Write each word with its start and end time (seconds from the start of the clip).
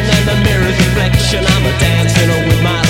and 0.00 0.28
the 0.28 0.36
mirror's 0.44 0.78
reflection. 0.78 1.44
I'm 1.44 1.66
a 1.66 1.78
dancing 1.78 2.28
with 2.48 2.62
myself 2.62 2.81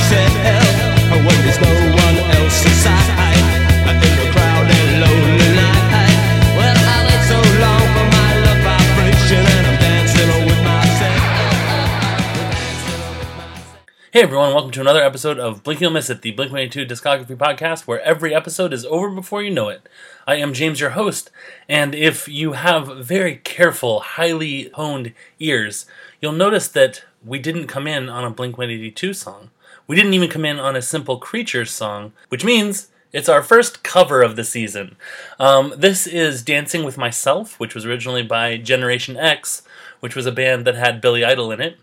Hey 14.12 14.24
everyone, 14.24 14.52
welcome 14.52 14.72
to 14.72 14.80
another 14.82 15.02
episode 15.02 15.38
of 15.38 15.62
Blink 15.62 15.80
You'll 15.80 15.90
Miss 15.90 16.10
It, 16.10 16.20
the 16.20 16.32
Blink 16.32 16.52
182 16.52 16.84
discography 16.84 17.34
podcast, 17.34 17.86
where 17.86 18.02
every 18.02 18.34
episode 18.34 18.74
is 18.74 18.84
over 18.84 19.08
before 19.08 19.42
you 19.42 19.50
know 19.50 19.70
it. 19.70 19.88
I 20.26 20.34
am 20.34 20.52
James, 20.52 20.80
your 20.80 20.90
host, 20.90 21.30
and 21.66 21.94
if 21.94 22.28
you 22.28 22.52
have 22.52 22.88
very 23.06 23.36
careful, 23.36 24.00
highly 24.00 24.68
honed 24.74 25.14
ears, 25.40 25.86
you'll 26.20 26.32
notice 26.32 26.68
that 26.68 27.04
we 27.24 27.38
didn't 27.38 27.68
come 27.68 27.86
in 27.86 28.10
on 28.10 28.22
a 28.22 28.28
Blink 28.28 28.58
182 28.58 29.14
song. 29.14 29.48
We 29.86 29.96
didn't 29.96 30.12
even 30.12 30.28
come 30.28 30.44
in 30.44 30.60
on 30.60 30.76
a 30.76 30.82
Simple 30.82 31.16
Creatures 31.16 31.70
song, 31.70 32.12
which 32.28 32.44
means 32.44 32.90
it's 33.14 33.30
our 33.30 33.42
first 33.42 33.82
cover 33.82 34.20
of 34.20 34.36
the 34.36 34.44
season. 34.44 34.96
Um, 35.40 35.72
this 35.74 36.06
is 36.06 36.42
Dancing 36.42 36.84
with 36.84 36.98
Myself, 36.98 37.58
which 37.58 37.74
was 37.74 37.86
originally 37.86 38.22
by 38.22 38.58
Generation 38.58 39.16
X, 39.16 39.62
which 40.00 40.14
was 40.14 40.26
a 40.26 40.32
band 40.32 40.66
that 40.66 40.74
had 40.74 41.00
Billy 41.00 41.24
Idol 41.24 41.50
in 41.50 41.62
it. 41.62 41.78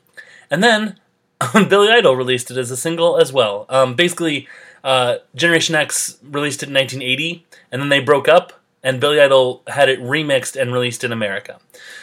And 0.52 0.64
then 0.64 1.00
Billy 1.54 1.90
Idol 1.90 2.16
released 2.16 2.52
it 2.52 2.58
as 2.58 2.72
a 2.72 2.78
single 2.78 3.18
as 3.18 3.32
well. 3.32 3.66
Um, 3.70 3.96
basically, 3.96 4.48
uh, 4.84 5.18
Generation 5.36 5.76
X 5.76 6.18
released 6.24 6.64
it 6.64 6.70
in 6.70 6.76
1980, 6.76 7.46
and 7.72 7.82
then 7.82 7.90
they 7.90 8.00
broke 8.00 8.28
up, 8.28 8.54
and 8.84 9.00
Billy 9.00 9.20
Idol 9.20 9.64
had 9.68 9.90
it 9.90 10.02
remixed 10.02 10.60
and 10.60 10.74
released 10.74 11.04
in 11.04 11.12
America. 11.12 11.60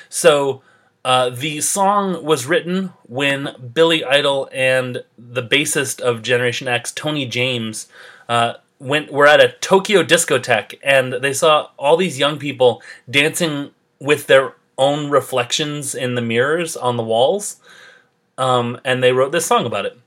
So 0.08 0.62
uh, 1.04 1.30
the 1.30 1.60
song 1.60 2.24
was 2.24 2.46
written 2.46 2.92
when 3.04 3.54
Billy 3.74 4.04
Idol 4.04 4.48
and 4.52 5.04
the 5.18 5.42
bassist 5.42 6.00
of 6.00 6.22
Generation 6.22 6.68
X, 6.68 6.92
Tony 6.92 7.26
James, 7.26 7.88
uh, 8.28 8.54
went 8.78 9.12
were 9.12 9.26
at 9.26 9.40
a 9.40 9.54
Tokyo 9.60 10.02
discotheque, 10.02 10.78
and 10.82 11.14
they 11.14 11.32
saw 11.32 11.70
all 11.76 11.96
these 11.96 12.18
young 12.18 12.38
people 12.38 12.82
dancing 13.10 13.70
with 13.98 14.26
their 14.26 14.54
own 14.78 15.08
reflections 15.10 15.94
in 15.94 16.14
the 16.14 16.20
mirrors 16.20 16.76
on 16.76 16.96
the 16.96 17.02
walls 17.02 17.56
um, 18.38 18.80
and 18.84 19.02
they 19.02 19.12
wrote 19.12 19.32
this 19.32 19.46
song 19.46 19.66
about 19.66 19.86
it, 19.86 19.98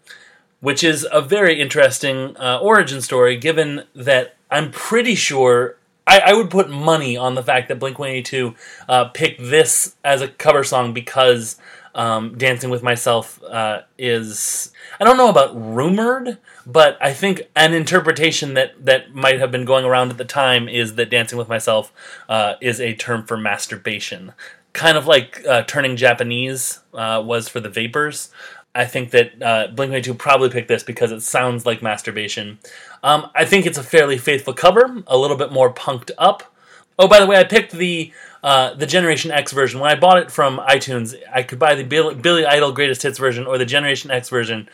which 0.60 0.84
is 0.84 1.08
a 1.12 1.22
very 1.22 1.60
interesting 1.60 2.36
uh, 2.38 2.60
origin 2.62 3.02
story. 3.02 3.38
Given 3.38 3.84
that 3.96 4.36
I'm 4.52 4.72
pretty 4.72 5.16
sure 5.16 5.78
I, 6.10 6.22
I, 6.26 6.34
would 6.34 6.50
put 6.50 6.70
money 6.70 7.16
on 7.16 7.36
the 7.36 7.44
fact 7.44 7.68
that 7.68 7.78
Blink 7.78 8.00
182 8.00 8.56
uh, 8.88 9.06
picked 9.10 9.42
this 9.42 9.96
as 10.04 10.22
a 10.22 10.28
cover 10.28 10.64
song 10.64 10.92
because 10.92 11.58
um, 11.94 12.38
Dancing 12.38 12.70
with 12.70 12.82
Myself 12.82 13.42
uh, 13.44 13.82
is 13.98 14.72
I 15.00 15.04
don't 15.04 15.18
know 15.18 15.30
about 15.30 15.56
rumored, 15.56 16.38
but 16.66 16.98
I 17.00 17.14
think 17.14 17.44
an 17.56 17.74
interpretation 17.74 18.56
that 18.56 18.86
that 18.86 19.14
might 19.14 19.40
have 19.40 19.52
been 19.52 19.66
going 19.66 19.86
around 19.86 20.10
at 20.10 20.18
the 20.18 20.26
time 20.26 20.68
is 20.68 20.96
that 20.96 21.10
Dancing 21.10 21.38
with 21.38 21.50
Myself 21.50 21.94
uh, 22.28 22.56
is 22.60 22.80
a 22.82 22.96
term 22.96 23.26
for 23.26 23.38
masturbation 23.38 24.34
kind 24.74 24.98
of 24.98 25.08
like 25.08 25.46
uh, 25.48 25.64
turning 25.64 25.96
Japanese 25.96 26.80
uh, 26.94 27.22
was 27.26 27.48
for 27.48 27.60
the 27.60 27.70
Vapors. 27.70 28.32
I 28.76 28.86
think 28.86 29.12
that 29.12 29.42
uh, 29.42 29.68
Blink 29.68 29.92
182 29.92 30.14
probably 30.14 30.50
picked 30.50 30.68
this 30.68 30.84
because 30.84 31.12
it 31.12 31.22
sounds 31.22 31.66
like 31.66 31.82
masturbation. 31.82 32.60
Um, 33.04 33.30
I 33.34 33.46
think 33.46 33.66
it's 33.66 33.78
a 33.78 33.84
fairly 33.84 34.18
faithful 34.18 34.54
cover, 34.54 35.04
a 35.08 35.18
little 35.18 35.38
bit 35.38 35.52
more 35.52 35.74
punked 35.74 36.12
up. 36.18 36.54
Oh, 36.98 37.08
by 37.08 37.20
the 37.20 37.26
way, 37.26 37.38
I 37.38 37.46
picked 37.46 37.72
the 37.72 38.14
uh, 38.44 38.74
the 38.74 38.86
Generation 38.86 39.32
X 39.32 39.52
version. 39.52 39.80
When 39.80 39.92
I 39.92 40.00
bought 40.00 40.18
it 40.18 40.32
from 40.32 40.60
iTunes, 40.60 41.16
I 41.34 41.44
could 41.44 41.60
buy 41.60 41.76
the 41.76 41.84
Billy, 41.84 42.16
Billy 42.16 42.46
Idol 42.46 42.72
Greatest 42.72 43.04
Hits 43.04 43.18
version 43.18 43.46
or 43.46 43.58
the 43.58 43.66
Generation 43.66 44.12
X 44.12 44.30
version. 44.30 44.70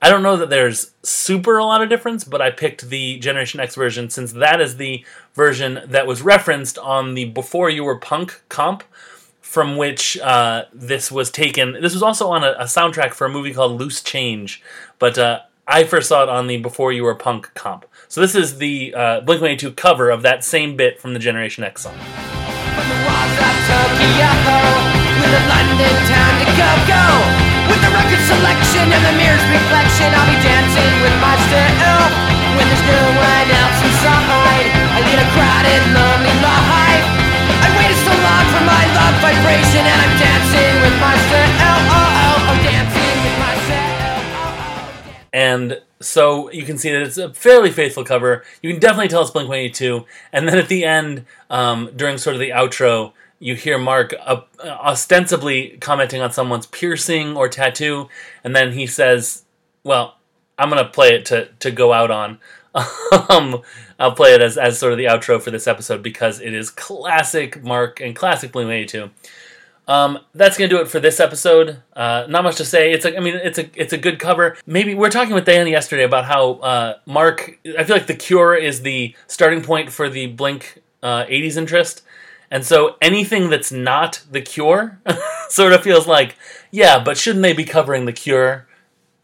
I 0.00 0.10
don't 0.10 0.22
know 0.22 0.36
that 0.36 0.50
there's 0.50 0.92
super 1.02 1.58
a 1.58 1.64
lot 1.64 1.82
of 1.82 1.88
difference, 1.88 2.22
but 2.22 2.40
I 2.40 2.50
picked 2.50 2.88
the 2.88 3.18
Generation 3.18 3.58
X 3.58 3.74
version 3.74 4.10
since 4.10 4.32
that 4.34 4.60
is 4.60 4.76
the 4.76 5.04
version 5.34 5.80
that 5.86 6.06
was 6.06 6.22
referenced 6.22 6.78
on 6.78 7.14
the 7.14 7.24
Before 7.24 7.68
You 7.70 7.82
Were 7.82 7.98
Punk 7.98 8.42
comp 8.48 8.84
from 9.48 9.78
which 9.78 10.18
uh, 10.18 10.66
this 10.74 11.10
was 11.10 11.30
taken. 11.30 11.72
This 11.80 11.94
was 11.94 12.02
also 12.02 12.28
on 12.28 12.44
a, 12.44 12.50
a, 12.58 12.64
soundtrack 12.64 13.14
for 13.14 13.24
a 13.24 13.30
movie 13.30 13.54
called 13.54 13.80
Loose 13.80 14.02
Change, 14.02 14.62
but 14.98 15.16
uh, 15.16 15.40
I 15.66 15.84
first 15.84 16.10
saw 16.10 16.22
it 16.22 16.28
on 16.28 16.48
the 16.48 16.58
Before 16.58 16.92
You 16.92 17.04
Were 17.04 17.14
Punk 17.14 17.54
comp. 17.54 17.86
So 18.08 18.20
this 18.20 18.34
is 18.34 18.58
the 18.58 18.92
uh, 18.94 19.20
Blink 19.22 19.40
182 19.40 19.72
cover 19.72 20.10
of 20.10 20.20
that 20.20 20.44
same 20.44 20.76
bit 20.76 21.00
from 21.00 21.14
the 21.14 21.18
Generation 21.18 21.64
X 21.64 21.80
song. 21.80 21.96
With 21.96 22.04
the 27.32 27.37
so 46.00 46.50
you 46.50 46.64
can 46.64 46.78
see 46.78 46.92
that 46.92 47.02
it's 47.02 47.18
a 47.18 47.32
fairly 47.32 47.70
faithful 47.70 48.04
cover. 48.04 48.44
You 48.62 48.70
can 48.70 48.80
definitely 48.80 49.08
tell 49.08 49.22
it's 49.22 49.30
Blink 49.30 49.48
182. 49.48 50.04
And 50.32 50.46
then 50.46 50.58
at 50.58 50.68
the 50.68 50.84
end, 50.84 51.24
um, 51.50 51.90
during 51.96 52.18
sort 52.18 52.34
of 52.34 52.40
the 52.40 52.50
outro, 52.50 53.12
you 53.40 53.54
hear 53.54 53.78
Mark 53.78 54.14
uh, 54.24 54.42
ostensibly 54.64 55.76
commenting 55.80 56.20
on 56.20 56.32
someone's 56.32 56.66
piercing 56.66 57.36
or 57.36 57.48
tattoo, 57.48 58.08
and 58.42 58.54
then 58.54 58.72
he 58.72 58.86
says, 58.86 59.44
"Well, 59.84 60.16
I'm 60.58 60.70
gonna 60.70 60.84
play 60.84 61.14
it 61.14 61.24
to 61.26 61.48
to 61.60 61.70
go 61.70 61.92
out 61.92 62.10
on." 62.10 62.38
um, 63.28 63.62
I'll 63.98 64.12
play 64.12 64.34
it 64.34 64.42
as, 64.42 64.56
as 64.58 64.78
sort 64.78 64.92
of 64.92 64.98
the 64.98 65.06
outro 65.06 65.40
for 65.40 65.50
this 65.50 65.66
episode 65.66 66.02
because 66.02 66.40
it 66.40 66.52
is 66.52 66.70
classic 66.70 67.62
Mark 67.62 68.00
and 68.00 68.14
classic 68.14 68.52
Blink 68.52 68.68
182. 68.68 69.10
Um, 69.88 70.18
that's 70.34 70.58
gonna 70.58 70.68
do 70.68 70.80
it 70.80 70.88
for 70.88 71.00
this 71.00 71.18
episode. 71.18 71.82
Uh, 71.94 72.26
not 72.28 72.44
much 72.44 72.56
to 72.56 72.64
say. 72.64 72.92
It's 72.92 73.06
a, 73.06 73.16
I 73.16 73.20
mean, 73.20 73.34
it's 73.36 73.58
a, 73.58 73.70
it's 73.74 73.94
a 73.94 73.98
good 73.98 74.18
cover. 74.18 74.56
Maybe 74.66 74.94
we 74.94 75.06
are 75.06 75.10
talking 75.10 75.34
with 75.34 75.46
Diana 75.46 75.70
yesterday 75.70 76.04
about 76.04 76.26
how 76.26 76.52
uh, 76.56 76.98
Mark. 77.06 77.58
I 77.76 77.84
feel 77.84 77.96
like 77.96 78.06
the 78.06 78.14
Cure 78.14 78.54
is 78.54 78.82
the 78.82 79.16
starting 79.26 79.62
point 79.62 79.90
for 79.90 80.10
the 80.10 80.26
Blink 80.26 80.82
uh, 81.02 81.24
'80s 81.24 81.56
interest, 81.56 82.02
and 82.50 82.66
so 82.66 82.96
anything 83.00 83.48
that's 83.48 83.72
not 83.72 84.22
the 84.30 84.42
Cure 84.42 85.00
sort 85.48 85.72
of 85.72 85.82
feels 85.82 86.06
like, 86.06 86.36
yeah, 86.70 87.02
but 87.02 87.16
shouldn't 87.16 87.42
they 87.42 87.54
be 87.54 87.64
covering 87.64 88.04
the 88.04 88.12
Cure? 88.12 88.67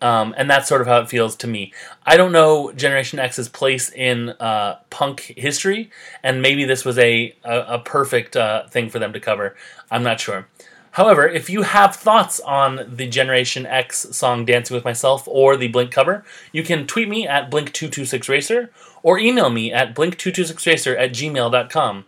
Um, 0.05 0.35
and 0.37 0.51
that's 0.51 0.69
sort 0.69 0.83
of 0.83 0.87
how 0.87 1.01
it 1.01 1.09
feels 1.09 1.35
to 1.37 1.47
me. 1.47 1.73
I 2.05 2.19
don't 2.19 2.31
know 2.31 2.73
Generation 2.73 3.19
X's 3.19 3.49
place 3.49 3.91
in 3.91 4.31
uh, 4.39 4.81
punk 4.91 5.33
history, 5.35 5.91
and 6.23 6.43
maybe 6.43 6.65
this 6.65 6.85
was 6.85 6.99
a 6.99 7.35
a, 7.43 7.61
a 7.61 7.79
perfect 7.79 8.37
uh, 8.37 8.69
thing 8.69 8.91
for 8.91 8.99
them 8.99 9.15
to 9.15 9.21
cover. 9.21 9.57
I'm 9.91 10.03
not 10.03 10.21
sure. 10.21 10.47
However, 10.91 11.27
if 11.27 11.49
you 11.49 11.63
have 11.63 11.97
thoughts 11.97 12.39
on 12.41 12.87
the 12.87 13.09
Generation 13.09 13.65
X 13.65 14.07
song 14.15 14.45
Dancing 14.45 14.75
with 14.75 14.85
Myself 14.85 15.27
or 15.27 15.57
the 15.57 15.69
Blink 15.69 15.91
cover, 15.91 16.23
you 16.53 16.63
can 16.63 16.87
tweet 16.87 17.09
me 17.09 17.27
at 17.27 17.51
Blink226Racer 17.51 18.69
or 19.03 19.19
email 19.19 19.49
me 19.49 19.73
at 19.73 19.95
Blink226Racer 19.95 20.97
at 20.99 21.13
gmail.com. 21.13 22.05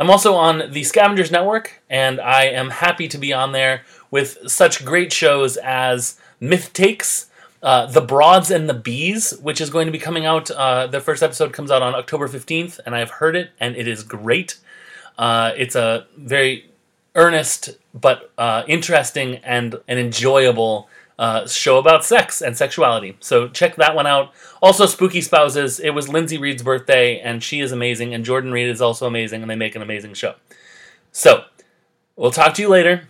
I'm 0.00 0.10
also 0.10 0.34
on 0.34 0.72
the 0.72 0.82
Scavengers 0.82 1.30
Network, 1.30 1.80
and 1.88 2.20
I 2.20 2.44
am 2.46 2.70
happy 2.70 3.06
to 3.08 3.18
be 3.18 3.32
on 3.32 3.52
there 3.52 3.82
with 4.10 4.38
such 4.48 4.84
great 4.84 5.12
shows 5.12 5.56
as 5.58 6.18
Myth 6.40 6.72
Takes, 6.72 7.26
uh, 7.62 7.86
The 7.86 8.00
Broads 8.00 8.50
and 8.50 8.68
the 8.68 8.74
Bees, 8.74 9.32
which 9.42 9.60
is 9.60 9.70
going 9.70 9.86
to 9.86 9.92
be 9.92 9.98
coming 9.98 10.24
out. 10.24 10.50
Uh, 10.50 10.86
the 10.86 11.00
first 11.00 11.22
episode 11.22 11.52
comes 11.52 11.70
out 11.70 11.82
on 11.82 11.94
October 11.94 12.26
15th, 12.26 12.80
and 12.84 12.94
I've 12.94 13.10
heard 13.10 13.36
it, 13.36 13.50
and 13.60 13.76
it 13.76 13.86
is 13.86 14.02
great. 14.02 14.58
Uh, 15.18 15.52
it's 15.56 15.76
a 15.76 16.06
very 16.16 16.70
earnest 17.14 17.76
but 17.92 18.32
uh, 18.38 18.62
interesting 18.66 19.36
and 19.36 19.74
an 19.86 19.98
enjoyable 19.98 20.88
uh, 21.18 21.46
show 21.46 21.78
about 21.78 22.02
sex 22.02 22.40
and 22.40 22.56
sexuality. 22.56 23.16
So 23.20 23.48
check 23.48 23.76
that 23.76 23.94
one 23.94 24.06
out. 24.06 24.32
Also, 24.62 24.86
Spooky 24.86 25.20
Spouses. 25.20 25.78
It 25.78 25.90
was 25.90 26.08
Lindsay 26.08 26.38
Reed's 26.38 26.62
birthday, 26.62 27.20
and 27.20 27.42
she 27.42 27.60
is 27.60 27.72
amazing, 27.72 28.14
and 28.14 28.24
Jordan 28.24 28.52
Reed 28.52 28.68
is 28.68 28.80
also 28.80 29.06
amazing, 29.06 29.42
and 29.42 29.50
they 29.50 29.56
make 29.56 29.76
an 29.76 29.82
amazing 29.82 30.14
show. 30.14 30.36
So, 31.12 31.44
we'll 32.16 32.30
talk 32.30 32.54
to 32.54 32.62
you 32.62 32.68
later. 32.68 33.09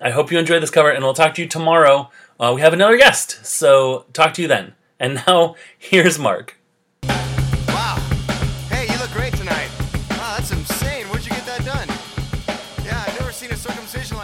I 0.00 0.10
hope 0.10 0.30
you 0.30 0.38
enjoyed 0.38 0.62
this 0.62 0.70
cover, 0.70 0.90
and 0.90 1.02
we'll 1.02 1.14
talk 1.14 1.34
to 1.36 1.42
you 1.42 1.48
tomorrow. 1.48 2.10
Uh, 2.38 2.52
we 2.54 2.60
have 2.60 2.74
another 2.74 2.98
guest, 2.98 3.44
so 3.46 4.04
talk 4.12 4.34
to 4.34 4.42
you 4.42 4.48
then. 4.48 4.74
And 5.00 5.22
now, 5.26 5.56
here's 5.78 6.18
Mark. 6.18 6.58
Wow. 7.02 7.96
Hey, 8.68 8.86
you 8.92 8.98
look 8.98 9.10
great 9.12 9.32
tonight. 9.34 9.70
Wow, 10.10 10.36
that's 10.36 10.50
insane. 10.52 11.06
Where'd 11.06 11.24
you 11.24 11.30
get 11.30 11.46
that 11.46 11.64
done? 11.64 11.88
Yeah, 12.84 13.04
I've 13.06 13.18
never 13.18 13.32
seen 13.32 13.50
a 13.52 13.56
circumcision. 13.56 14.15